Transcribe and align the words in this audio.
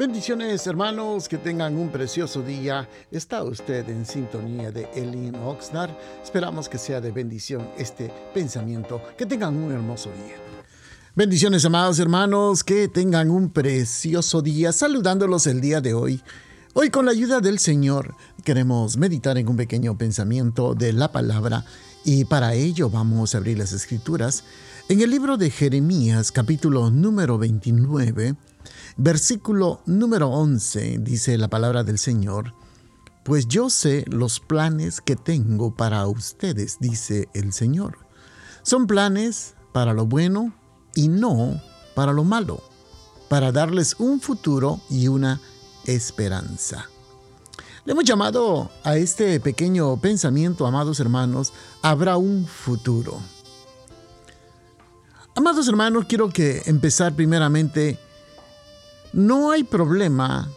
Bendiciones 0.00 0.66
hermanos, 0.66 1.28
que 1.28 1.36
tengan 1.36 1.76
un 1.76 1.90
precioso 1.90 2.40
día. 2.40 2.88
Está 3.10 3.42
usted 3.42 3.86
en 3.90 4.06
sintonía 4.06 4.72
de 4.72 4.88
Elin 4.94 5.34
Oxnard. 5.34 5.90
Esperamos 6.24 6.70
que 6.70 6.78
sea 6.78 7.02
de 7.02 7.12
bendición 7.12 7.68
este 7.76 8.10
pensamiento. 8.32 9.02
Que 9.18 9.26
tengan 9.26 9.54
un 9.62 9.70
hermoso 9.70 10.08
día. 10.24 10.36
Bendiciones 11.14 11.66
amados 11.66 11.98
hermanos, 11.98 12.64
que 12.64 12.88
tengan 12.88 13.30
un 13.30 13.50
precioso 13.50 14.40
día. 14.40 14.72
Saludándolos 14.72 15.46
el 15.46 15.60
día 15.60 15.82
de 15.82 15.92
hoy. 15.92 16.22
Hoy 16.72 16.88
con 16.88 17.04
la 17.04 17.12
ayuda 17.12 17.40
del 17.40 17.58
Señor 17.58 18.14
queremos 18.42 18.96
meditar 18.96 19.36
en 19.36 19.50
un 19.50 19.58
pequeño 19.58 19.98
pensamiento 19.98 20.74
de 20.74 20.94
la 20.94 21.12
palabra 21.12 21.66
y 22.06 22.24
para 22.24 22.54
ello 22.54 22.88
vamos 22.88 23.34
a 23.34 23.38
abrir 23.38 23.58
las 23.58 23.74
escrituras 23.74 24.44
en 24.88 25.02
el 25.02 25.10
libro 25.10 25.36
de 25.36 25.50
Jeremías 25.50 26.32
capítulo 26.32 26.90
número 26.90 27.36
29 27.36 28.36
Versículo 28.96 29.80
número 29.86 30.28
11 30.28 30.98
dice 31.00 31.38
la 31.38 31.48
palabra 31.48 31.84
del 31.84 31.98
Señor, 31.98 32.54
pues 33.24 33.46
yo 33.46 33.70
sé 33.70 34.04
los 34.08 34.40
planes 34.40 35.00
que 35.00 35.16
tengo 35.16 35.74
para 35.74 36.06
ustedes, 36.06 36.78
dice 36.80 37.28
el 37.34 37.52
Señor. 37.52 37.98
Son 38.62 38.86
planes 38.86 39.54
para 39.72 39.94
lo 39.94 40.06
bueno 40.06 40.52
y 40.94 41.08
no 41.08 41.60
para 41.94 42.12
lo 42.12 42.24
malo, 42.24 42.62
para 43.28 43.52
darles 43.52 43.96
un 43.98 44.20
futuro 44.20 44.80
y 44.90 45.08
una 45.08 45.40
esperanza. 45.84 46.88
Le 47.84 47.92
hemos 47.92 48.04
llamado 48.04 48.70
a 48.84 48.96
este 48.96 49.40
pequeño 49.40 49.96
pensamiento, 50.00 50.66
amados 50.66 51.00
hermanos, 51.00 51.52
habrá 51.82 52.16
un 52.16 52.46
futuro. 52.46 53.20
Amados 55.34 55.68
hermanos, 55.68 56.04
quiero 56.06 56.28
que 56.28 56.62
empezar 56.66 57.14
primeramente 57.14 57.98
no 59.12 59.50
hay 59.50 59.64
problema, 59.64 60.48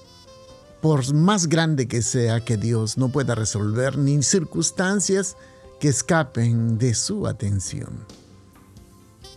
por 0.82 1.14
más 1.14 1.48
grande 1.48 1.88
que 1.88 2.02
sea, 2.02 2.44
que 2.44 2.58
Dios 2.58 2.98
no 2.98 3.10
pueda 3.10 3.36
resolver, 3.36 3.98
ni 3.98 4.22
circunstancias 4.22 5.36
que 5.80 5.90
escapen 5.90 6.78
de 6.78 6.94
su 6.94 7.28
atención. 7.28 8.06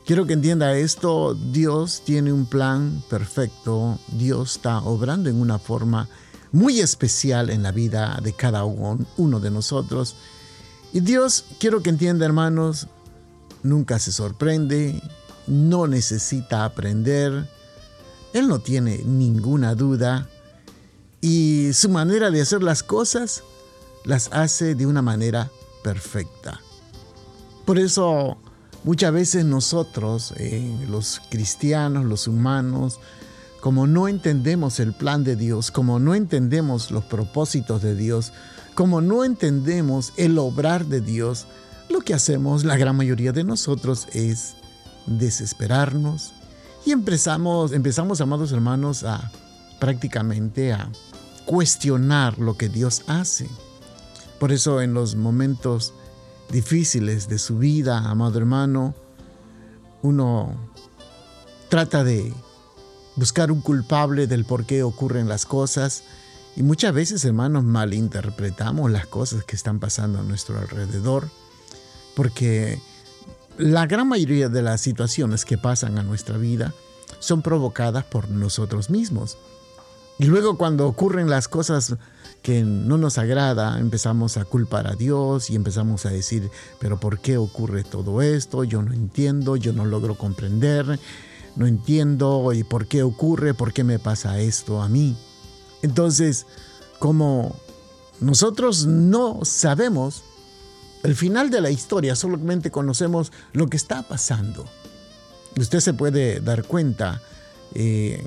Quiero 0.05 0.27
que 0.27 0.34
entienda 0.34 0.77
esto, 0.77 1.34
Dios 1.34 2.03
tiene 2.05 2.33
un 2.33 2.47
plan 2.47 3.03
perfecto, 3.11 3.98
Dios 4.12 4.56
está 4.56 4.78
obrando 4.78 5.28
en 5.28 5.41
una 5.41 5.59
forma 5.59 6.09
muy 6.53 6.81
especial 6.81 7.50
en 7.50 7.62
la 7.62 7.72
vida 7.72 8.20
de 8.22 8.33
cada 8.33 8.64
uno 8.64 9.41
de 9.41 9.50
nosotros. 9.50 10.14
Y 10.92 11.00
Dios, 11.00 11.44
quiero 11.59 11.83
que 11.83 11.91
entienda 11.91 12.25
hermanos, 12.25 12.87
nunca 13.64 13.98
se 13.98 14.12
sorprende, 14.12 15.03
no 15.48 15.87
necesita 15.87 16.64
aprender, 16.64 17.48
él 18.32 18.48
no 18.48 18.58
tiene 18.60 18.98
ninguna 19.05 19.74
duda 19.74 20.28
y 21.20 21.72
su 21.72 21.88
manera 21.88 22.30
de 22.30 22.41
hacer 22.41 22.62
las 22.62 22.82
cosas 22.82 23.42
las 24.05 24.28
hace 24.32 24.74
de 24.74 24.86
una 24.86 25.02
manera 25.02 25.50
perfecta. 25.82 26.60
Por 27.64 27.78
eso 27.78 28.38
muchas 28.84 29.12
veces 29.12 29.44
nosotros, 29.44 30.32
eh, 30.36 30.86
los 30.88 31.20
cristianos, 31.28 32.04
los 32.04 32.28
humanos, 32.28 33.00
como 33.60 33.88
no 33.88 34.06
entendemos 34.06 34.78
el 34.78 34.92
plan 34.92 35.24
de 35.24 35.34
Dios, 35.34 35.72
como 35.72 35.98
no 35.98 36.14
entendemos 36.14 36.92
los 36.92 37.04
propósitos 37.04 37.82
de 37.82 37.97
Dios, 37.97 38.32
como 38.77 39.00
no 39.00 39.24
entendemos 39.24 40.12
el 40.16 40.38
obrar 40.38 40.86
de 40.86 41.00
Dios, 41.00 41.47
lo 41.88 42.00
que 42.00 42.14
hacemos 42.14 42.64
la 42.64 42.77
gran 42.77 42.94
mayoría 42.94 43.32
de 43.32 43.42
nosotros 43.42 44.06
es 44.12 44.54
desesperarnos, 45.06 46.32
y 46.87 46.92
empezamos, 46.92 47.73
empezamos, 47.73 48.20
amados 48.20 48.53
hermanos, 48.53 49.03
a 49.03 49.33
prácticamente 49.81 50.73
a 50.73 50.89
cuestionar 51.45 52.39
lo 52.39 52.56
que 52.56 52.69
Dios 52.69 53.03
hace. 53.09 53.51
Por 54.39 54.53
eso 54.53 54.81
en 54.81 54.95
los 54.95 55.17
momentos 55.17 55.93
difíciles 56.48 57.28
de 57.28 57.39
su 57.39 57.59
vida, 57.59 57.99
amado 58.09 58.38
hermano, 58.38 58.94
uno 60.03 60.55
trata 61.69 62.05
de 62.05 62.33
buscar 63.16 63.50
un 63.50 63.62
culpable 63.62 64.28
del 64.28 64.44
por 64.44 64.65
qué 64.65 64.84
ocurren 64.84 65.28
las 65.28 65.44
cosas 65.44 66.05
y 66.55 66.62
muchas 66.62 66.94
veces, 66.94 67.25
hermanos, 67.25 67.65
malinterpretamos 67.65 68.93
las 68.93 69.09
cosas 69.09 69.43
que 69.43 69.56
están 69.56 69.81
pasando 69.81 70.21
a 70.21 70.22
nuestro 70.22 70.56
alrededor 70.56 71.28
porque 72.15 72.81
la 73.59 73.87
gran 73.87 74.09
mayoría 74.09 74.49
de 74.49 74.62
las 74.62 74.81
situaciones 74.81 75.44
que 75.44 75.59
pasan 75.59 75.99
a 75.99 76.03
nuestra 76.03 76.37
vida 76.37 76.75
son 77.26 77.42
provocadas 77.42 78.04
por 78.04 78.31
nosotros 78.31 78.91
mismos. 78.91 79.37
Y 80.19 80.25
luego 80.25 80.56
cuando 80.56 80.87
ocurren 80.87 81.28
las 81.28 81.47
cosas 81.47 81.97
que 82.42 82.62
no 82.62 82.97
nos 82.97 83.19
agrada, 83.19 83.78
empezamos 83.78 84.37
a 84.37 84.44
culpar 84.44 84.87
a 84.87 84.94
Dios 84.94 85.50
y 85.50 85.56
empezamos 85.56 86.06
a 86.06 86.10
decir, 86.10 86.50
pero 86.78 86.98
¿por 86.98 87.19
qué 87.19 87.36
ocurre 87.36 87.84
todo 87.84 88.22
esto? 88.22 88.65
Yo 88.65 88.81
no 88.82 88.92
entiendo, 88.94 89.56
yo 89.56 89.72
no 89.72 89.84
logro 89.84 90.16
comprender, 90.16 90.98
no 91.56 91.66
entiendo 91.66 92.53
y 92.54 92.65
por 92.65 92.86
qué 92.86 93.03
ocurre, 93.03 93.53
por 93.53 93.72
qué 93.72 93.84
me 93.84 93.98
pasa 93.98 94.38
esto 94.38 94.81
a 94.81 94.88
mí. 94.88 95.16
Entonces, 95.82 96.47
como 96.98 97.54
nosotros 98.20 98.86
no 98.86 99.41
sabemos 99.44 100.22
el 101.03 101.15
final 101.15 101.50
de 101.50 101.60
la 101.60 101.70
historia, 101.70 102.16
solamente 102.16 102.70
conocemos 102.70 103.32
lo 103.53 103.66
que 103.66 103.76
está 103.76 104.03
pasando. 104.03 104.65
Usted 105.56 105.81
se 105.81 105.94
puede 105.94 106.41
dar 106.41 106.65
cuenta, 106.65 107.22
eh, 107.75 108.22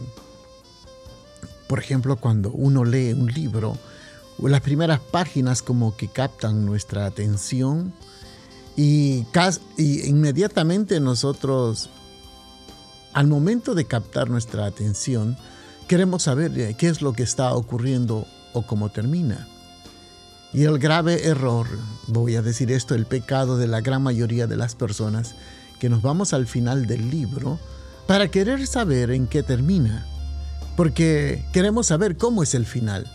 por 1.67 1.79
ejemplo, 1.79 2.17
cuando 2.17 2.51
uno 2.51 2.83
lee 2.83 3.13
un 3.13 3.31
libro, 3.31 3.77
las 4.39 4.61
primeras 4.61 4.99
páginas 4.99 5.61
como 5.61 5.95
que 5.95 6.07
captan 6.07 6.65
nuestra 6.65 7.05
atención 7.05 7.93
y, 8.75 9.25
y 9.77 10.07
inmediatamente 10.07 10.99
nosotros, 10.99 11.89
al 13.13 13.27
momento 13.27 13.75
de 13.75 13.85
captar 13.85 14.29
nuestra 14.29 14.65
atención, 14.65 15.37
queremos 15.87 16.23
saber 16.23 16.57
eh, 16.57 16.75
qué 16.77 16.87
es 16.87 17.01
lo 17.01 17.13
que 17.13 17.23
está 17.23 17.53
ocurriendo 17.53 18.25
o 18.53 18.63
cómo 18.63 18.89
termina. 18.89 19.47
Y 20.51 20.63
el 20.63 20.79
grave 20.79 21.27
error, 21.27 21.67
voy 22.07 22.35
a 22.35 22.41
decir 22.41 22.71
esto, 22.71 22.95
el 22.95 23.05
pecado 23.05 23.57
de 23.57 23.67
la 23.67 23.81
gran 23.81 24.01
mayoría 24.01 24.47
de 24.47 24.57
las 24.57 24.73
personas, 24.73 25.35
que 25.79 25.89
nos 25.89 26.01
vamos 26.01 26.33
al 26.33 26.45
final 26.45 26.85
del 26.85 27.09
libro 27.09 27.59
para 28.07 28.29
querer 28.29 28.67
saber 28.67 29.11
en 29.11 29.27
qué 29.27 29.43
termina. 29.43 30.05
Porque 30.75 31.43
queremos 31.53 31.87
saber 31.87 32.17
cómo 32.17 32.43
es 32.43 32.53
el 32.53 32.65
final. 32.65 33.09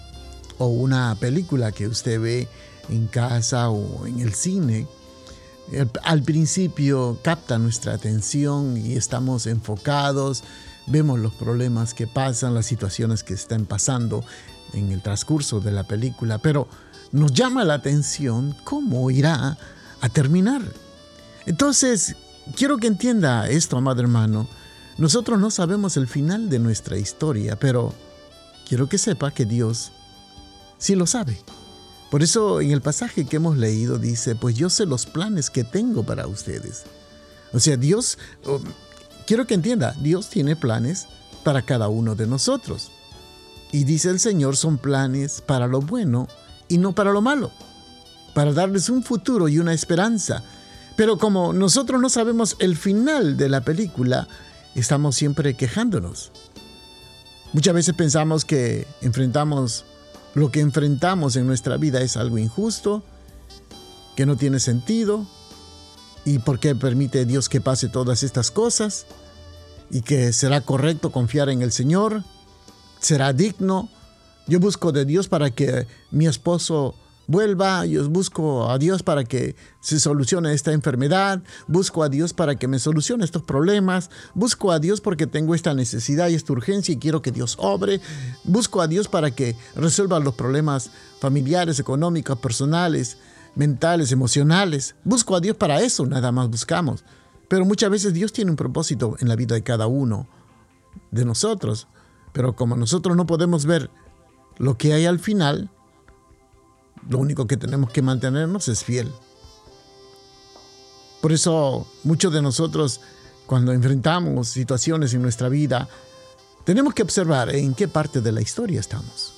O 0.58 0.66
una 0.66 1.16
película 1.18 1.72
que 1.72 1.88
usted 1.88 2.20
ve 2.20 2.48
en 2.88 3.06
casa 3.06 3.70
o 3.70 4.06
en 4.06 4.20
el 4.20 4.34
cine. 4.34 4.86
Al 6.02 6.22
principio 6.22 7.18
capta 7.22 7.58
nuestra 7.58 7.94
atención 7.94 8.76
y 8.76 8.94
estamos 8.94 9.46
enfocados, 9.46 10.44
vemos 10.86 11.18
los 11.18 11.34
problemas 11.34 11.94
que 11.94 12.06
pasan, 12.06 12.54
las 12.54 12.66
situaciones 12.66 13.22
que 13.22 13.34
están 13.34 13.64
pasando 13.64 14.22
en 14.74 14.92
el 14.92 15.00
transcurso 15.00 15.60
de 15.60 15.72
la 15.72 15.84
película, 15.84 16.38
pero 16.38 16.68
nos 17.12 17.32
llama 17.32 17.64
la 17.64 17.74
atención 17.74 18.54
cómo 18.64 19.10
irá 19.10 19.56
a 20.00 20.08
terminar. 20.10 20.62
Entonces, 21.46 22.16
quiero 22.56 22.78
que 22.78 22.86
entienda 22.86 23.48
esto, 23.48 23.76
amado 23.76 24.00
hermano. 24.00 24.46
Nosotros 24.98 25.40
no 25.40 25.50
sabemos 25.50 25.96
el 25.96 26.06
final 26.06 26.48
de 26.48 26.58
nuestra 26.58 26.96
historia, 26.96 27.58
pero 27.58 27.92
quiero 28.68 28.88
que 28.88 28.98
sepa 28.98 29.32
que 29.32 29.44
Dios 29.44 29.92
sí 30.78 30.94
lo 30.94 31.06
sabe. 31.06 31.38
Por 32.10 32.22
eso 32.22 32.60
en 32.60 32.70
el 32.70 32.80
pasaje 32.80 33.24
que 33.24 33.36
hemos 33.36 33.56
leído 33.56 33.98
dice, 33.98 34.36
pues 34.36 34.54
yo 34.54 34.70
sé 34.70 34.86
los 34.86 35.06
planes 35.06 35.50
que 35.50 35.64
tengo 35.64 36.04
para 36.04 36.26
ustedes. 36.28 36.84
O 37.52 37.58
sea, 37.58 37.76
Dios, 37.76 38.18
oh, 38.46 38.60
quiero 39.26 39.46
que 39.46 39.54
entienda, 39.54 39.96
Dios 40.00 40.28
tiene 40.28 40.54
planes 40.54 41.08
para 41.42 41.62
cada 41.62 41.88
uno 41.88 42.14
de 42.14 42.26
nosotros. 42.26 42.90
Y 43.72 43.82
dice 43.82 44.10
el 44.10 44.20
Señor, 44.20 44.56
son 44.56 44.78
planes 44.78 45.40
para 45.40 45.66
lo 45.66 45.80
bueno 45.80 46.28
y 46.68 46.78
no 46.78 46.94
para 46.94 47.12
lo 47.12 47.20
malo, 47.20 47.50
para 48.32 48.52
darles 48.52 48.88
un 48.88 49.02
futuro 49.02 49.48
y 49.48 49.58
una 49.58 49.72
esperanza. 49.72 50.44
Pero 50.96 51.18
como 51.18 51.52
nosotros 51.52 52.00
no 52.00 52.08
sabemos 52.08 52.56
el 52.58 52.76
final 52.76 53.36
de 53.36 53.48
la 53.48 53.62
película, 53.62 54.28
estamos 54.74 55.16
siempre 55.16 55.54
quejándonos. 55.54 56.30
Muchas 57.52 57.74
veces 57.74 57.94
pensamos 57.94 58.44
que 58.44 58.86
enfrentamos 59.00 59.84
lo 60.34 60.50
que 60.50 60.60
enfrentamos 60.60 61.36
en 61.36 61.46
nuestra 61.46 61.76
vida 61.76 62.00
es 62.00 62.16
algo 62.16 62.38
injusto, 62.38 63.04
que 64.16 64.26
no 64.26 64.36
tiene 64.36 64.58
sentido, 64.58 65.26
y 66.24 66.40
por 66.40 66.58
qué 66.58 66.74
permite 66.74 67.24
Dios 67.24 67.48
que 67.48 67.60
pase 67.60 67.88
todas 67.88 68.24
estas 68.24 68.50
cosas, 68.50 69.06
y 69.90 70.02
que 70.02 70.32
será 70.32 70.60
correcto 70.62 71.12
confiar 71.12 71.50
en 71.50 71.62
el 71.62 71.70
Señor, 71.70 72.24
será 72.98 73.32
digno 73.32 73.88
yo 74.46 74.60
busco 74.60 74.92
de 74.92 75.04
Dios 75.04 75.28
para 75.28 75.50
que 75.50 75.86
mi 76.10 76.26
esposo 76.26 76.94
vuelva, 77.26 77.86
yo 77.86 78.08
busco 78.08 78.70
a 78.70 78.78
Dios 78.78 79.02
para 79.02 79.24
que 79.24 79.56
se 79.80 80.00
solucione 80.00 80.52
esta 80.52 80.72
enfermedad, 80.72 81.42
busco 81.66 82.02
a 82.02 82.08
Dios 82.08 82.32
para 82.32 82.56
que 82.56 82.68
me 82.68 82.78
solucione 82.78 83.24
estos 83.24 83.42
problemas, 83.42 84.10
busco 84.34 84.72
a 84.72 84.78
Dios 84.78 85.00
porque 85.00 85.26
tengo 85.26 85.54
esta 85.54 85.74
necesidad 85.74 86.28
y 86.28 86.34
esta 86.34 86.52
urgencia 86.52 86.92
y 86.92 86.98
quiero 86.98 87.22
que 87.22 87.32
Dios 87.32 87.56
obre, 87.58 88.00
busco 88.44 88.80
a 88.80 88.86
Dios 88.86 89.08
para 89.08 89.30
que 89.30 89.56
resuelva 89.74 90.20
los 90.20 90.34
problemas 90.34 90.90
familiares, 91.20 91.78
económicos, 91.78 92.38
personales, 92.38 93.18
mentales, 93.54 94.12
emocionales. 94.12 94.94
Busco 95.04 95.36
a 95.36 95.40
Dios 95.40 95.56
para 95.56 95.80
eso, 95.80 96.06
nada 96.06 96.32
más 96.32 96.48
buscamos. 96.50 97.04
Pero 97.48 97.64
muchas 97.64 97.90
veces 97.90 98.14
Dios 98.14 98.32
tiene 98.32 98.50
un 98.50 98.56
propósito 98.56 99.16
en 99.20 99.28
la 99.28 99.36
vida 99.36 99.54
de 99.54 99.62
cada 99.62 99.86
uno 99.86 100.28
de 101.10 101.24
nosotros. 101.24 101.86
Pero 102.32 102.56
como 102.56 102.76
nosotros 102.76 103.16
no 103.16 103.26
podemos 103.26 103.66
ver 103.66 103.90
lo 104.58 104.76
que 104.76 104.92
hay 104.92 105.06
al 105.06 105.18
final, 105.18 105.70
lo 107.08 107.18
único 107.18 107.46
que 107.46 107.56
tenemos 107.56 107.90
que 107.90 108.02
mantenernos 108.02 108.68
es 108.68 108.84
fiel. 108.84 109.12
Por 111.20 111.32
eso 111.32 111.86
muchos 112.02 112.32
de 112.32 112.42
nosotros, 112.42 113.00
cuando 113.46 113.72
enfrentamos 113.72 114.48
situaciones 114.48 115.14
en 115.14 115.22
nuestra 115.22 115.48
vida, 115.48 115.88
tenemos 116.64 116.94
que 116.94 117.02
observar 117.02 117.54
en 117.54 117.74
qué 117.74 117.88
parte 117.88 118.20
de 118.20 118.32
la 118.32 118.42
historia 118.42 118.80
estamos. 118.80 119.34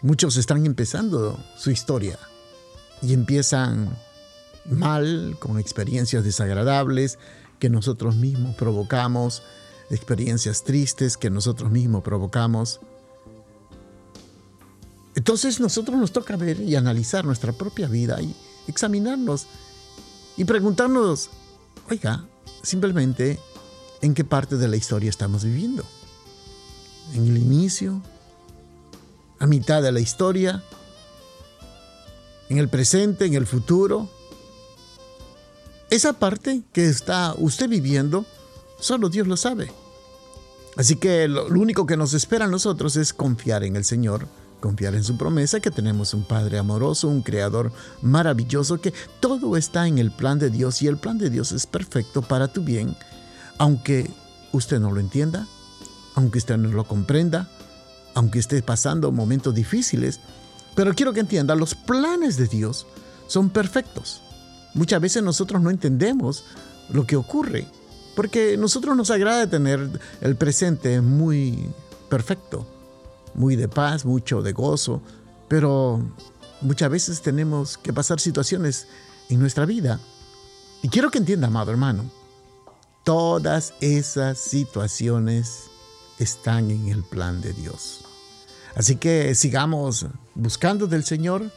Muchos 0.00 0.36
están 0.36 0.66
empezando 0.66 1.38
su 1.56 1.70
historia 1.70 2.18
y 3.00 3.14
empiezan 3.14 3.96
mal, 4.64 5.36
con 5.38 5.58
experiencias 5.58 6.24
desagradables 6.24 7.18
que 7.58 7.68
nosotros 7.68 8.16
mismos 8.16 8.54
provocamos, 8.56 9.42
experiencias 9.90 10.64
tristes 10.64 11.16
que 11.16 11.30
nosotros 11.30 11.70
mismos 11.70 12.02
provocamos. 12.02 12.80
Entonces 15.22 15.60
nosotros 15.60 15.96
nos 16.00 16.10
toca 16.10 16.36
ver 16.36 16.60
y 16.60 16.74
analizar 16.74 17.24
nuestra 17.24 17.52
propia 17.52 17.86
vida 17.86 18.20
y 18.20 18.34
examinarnos 18.66 19.46
y 20.36 20.44
preguntarnos, 20.44 21.30
oiga, 21.88 22.24
simplemente, 22.64 23.38
¿en 24.00 24.14
qué 24.14 24.24
parte 24.24 24.56
de 24.56 24.66
la 24.66 24.74
historia 24.74 25.10
estamos 25.10 25.44
viviendo? 25.44 25.84
¿En 27.14 27.28
el 27.28 27.38
inicio? 27.38 28.02
¿A 29.38 29.46
mitad 29.46 29.80
de 29.80 29.92
la 29.92 30.00
historia? 30.00 30.60
¿En 32.48 32.58
el 32.58 32.68
presente? 32.68 33.24
¿En 33.24 33.34
el 33.34 33.46
futuro? 33.46 34.10
Esa 35.88 36.14
parte 36.14 36.62
que 36.72 36.86
está 36.86 37.36
usted 37.38 37.68
viviendo, 37.68 38.26
solo 38.80 39.08
Dios 39.08 39.28
lo 39.28 39.36
sabe. 39.36 39.70
Así 40.76 40.96
que 40.96 41.28
lo, 41.28 41.46
único 41.46 41.86
que 41.86 41.96
nos 41.96 42.12
espera 42.12 42.46
a 42.46 42.48
nosotros 42.48 42.96
es 42.96 43.12
confiar 43.12 43.62
en 43.62 43.76
el 43.76 43.84
Señor 43.84 44.26
confiar 44.62 44.94
en 44.94 45.04
su 45.04 45.18
promesa, 45.18 45.60
que 45.60 45.70
tenemos 45.70 46.14
un 46.14 46.22
Padre 46.22 46.56
amoroso, 46.56 47.08
un 47.08 47.20
Creador 47.20 47.70
maravilloso, 48.00 48.80
que 48.80 48.94
todo 49.20 49.58
está 49.58 49.86
en 49.86 49.98
el 49.98 50.10
plan 50.10 50.38
de 50.38 50.48
Dios 50.48 50.80
y 50.80 50.86
el 50.86 50.96
plan 50.96 51.18
de 51.18 51.28
Dios 51.28 51.52
es 51.52 51.66
perfecto 51.66 52.22
para 52.22 52.48
tu 52.48 52.62
bien, 52.62 52.96
aunque 53.58 54.10
usted 54.52 54.80
no 54.80 54.90
lo 54.90 55.00
entienda, 55.00 55.46
aunque 56.14 56.38
usted 56.38 56.56
no 56.56 56.68
lo 56.68 56.84
comprenda, 56.84 57.50
aunque 58.14 58.38
esté 58.38 58.62
pasando 58.62 59.12
momentos 59.12 59.54
difíciles. 59.54 60.20
Pero 60.74 60.94
quiero 60.94 61.12
que 61.12 61.20
entienda, 61.20 61.54
los 61.54 61.74
planes 61.74 62.38
de 62.38 62.46
Dios 62.46 62.86
son 63.26 63.50
perfectos. 63.50 64.22
Muchas 64.72 65.02
veces 65.02 65.22
nosotros 65.22 65.60
no 65.60 65.68
entendemos 65.68 66.44
lo 66.88 67.06
que 67.06 67.16
ocurre, 67.16 67.66
porque 68.16 68.56
nosotros 68.56 68.96
nos 68.96 69.10
agrada 69.10 69.46
tener 69.46 70.00
el 70.20 70.36
presente 70.36 71.00
muy 71.00 71.68
perfecto 72.08 72.66
muy 73.34 73.56
de 73.56 73.68
paz, 73.68 74.04
mucho 74.04 74.42
de 74.42 74.52
gozo, 74.52 75.02
pero 75.48 76.00
muchas 76.60 76.90
veces 76.90 77.22
tenemos 77.22 77.78
que 77.78 77.92
pasar 77.92 78.20
situaciones 78.20 78.86
en 79.28 79.40
nuestra 79.40 79.66
vida. 79.66 80.00
Y 80.82 80.88
quiero 80.88 81.10
que 81.10 81.18
entienda, 81.18 81.46
amado 81.46 81.70
hermano, 81.70 82.04
todas 83.04 83.74
esas 83.80 84.38
situaciones 84.38 85.64
están 86.18 86.70
en 86.70 86.88
el 86.88 87.02
plan 87.02 87.40
de 87.40 87.52
Dios. 87.52 88.00
Así 88.74 88.96
que 88.96 89.34
sigamos 89.34 90.06
buscando 90.34 90.86
del 90.86 91.04
Señor, 91.04 91.50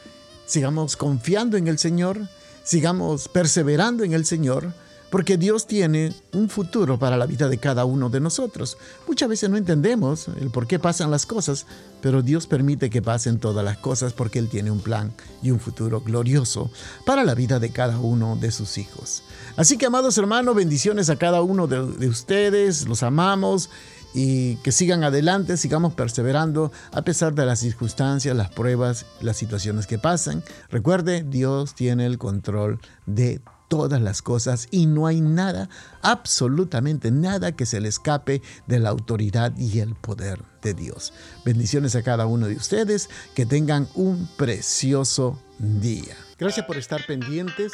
sigamos 0.46 0.98
confiando 0.98 1.58
en 1.58 1.68
el 1.68 1.80
Señor, 1.80 2.30
sigamos 2.64 3.28
perseverando 3.28 4.04
en 4.04 4.14
el 4.14 4.26
Señor, 4.26 4.74
porque 5.10 5.38
Dios 5.38 5.68
tiene 5.68 6.14
un 6.34 6.50
futuro 6.50 7.00
para 7.00 7.18
la 7.18 7.26
vida 7.26 7.48
de 7.48 7.58
cada 7.58 7.86
uno 7.86 8.10
de 8.10 8.20
nosotros. 8.20 8.78
Muchas 9.08 9.30
veces 9.30 9.50
no 9.50 9.58
entendemos 9.58 10.28
el 10.42 10.50
por 10.50 10.68
qué 10.68 10.80
pasan 10.80 11.12
las 11.12 11.26
cosas, 11.26 11.66
pero 12.02 12.22
Dios 12.22 12.48
permite 12.48 12.90
que 12.90 13.02
pasen 13.02 13.40
todas 13.40 13.64
las 13.64 13.78
cosas 13.78 14.14
porque 14.14 14.40
Él 14.40 14.50
tiene 14.50 14.72
un 14.72 14.80
plan 14.80 15.14
y 15.42 15.52
un 15.52 15.60
futuro 15.60 16.02
glorioso 16.02 16.72
para 17.06 17.24
la 17.24 17.36
vida 17.36 17.60
de 17.60 17.70
cada 17.70 17.98
uno 17.98 18.36
de 18.36 18.52
sus 18.52 18.78
hijos. 18.78 19.24
Así 19.56 19.78
que, 19.78 19.86
amados 19.86 20.18
hermanos, 20.18 20.56
bendiciones 20.56 21.10
a 21.10 21.16
cada 21.16 21.42
uno 21.42 21.68
de, 21.68 21.86
de 21.86 22.08
ustedes, 22.08 22.88
los 22.88 23.04
amamos 23.04 23.70
y 24.16 24.56
que 24.58 24.72
sigan 24.72 25.04
adelante, 25.04 25.58
sigamos 25.58 25.94
perseverando 25.94 26.72
a 26.94 27.02
pesar 27.02 27.36
de 27.36 27.46
las 27.46 27.60
circunstancias, 27.60 28.36
las 28.36 28.50
pruebas, 28.50 29.06
las 29.20 29.36
situaciones 29.36 29.88
que 29.88 30.00
pasan. 30.00 30.42
Recuerde, 30.70 31.24
Dios 31.28 31.76
tiene 31.76 32.06
el 32.06 32.18
control 32.18 32.80
de 33.06 33.42
todas 33.76 34.02
las 34.02 34.22
cosas 34.22 34.70
y 34.72 34.86
no 34.86 35.06
hay 35.06 35.20
nada, 35.20 35.68
absolutamente 36.02 37.12
nada 37.12 37.52
que 37.52 37.66
se 37.66 37.82
le 37.82 37.90
escape 37.90 38.42
de 38.68 38.80
la 38.80 38.88
autoridad 38.88 39.52
y 39.58 39.80
el 39.80 39.96
poder 39.96 40.44
de 40.62 40.74
Dios. 40.74 41.14
Bendiciones 41.44 41.94
a 41.98 42.02
cada 42.02 42.26
uno 42.26 42.48
de 42.48 42.56
ustedes, 42.56 43.10
que 43.36 43.46
tengan 43.46 43.90
un 43.94 44.30
precioso 44.38 45.38
día. 45.60 46.16
Gracias 46.40 46.66
por 46.66 46.78
estar 46.78 47.06
pendientes 47.06 47.74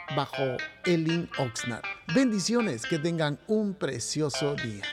bajo 0.15 0.57
Elin 0.85 1.29
Oxnard. 1.37 1.83
Bendiciones, 2.13 2.83
que 2.83 2.99
tengan 2.99 3.39
un 3.47 3.73
precioso 3.73 4.55
día. 4.55 4.83